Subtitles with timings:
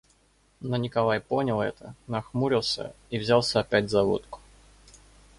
[0.61, 4.39] Но Николай понял это, нахмурился и взялся опять за водку.